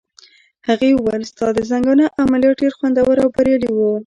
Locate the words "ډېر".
2.61-2.73